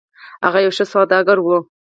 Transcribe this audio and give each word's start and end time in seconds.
هغه 0.45 0.59
یو 0.65 0.75
ښه 0.77 0.85
سوداګر 0.93 1.37
ده 1.47 1.57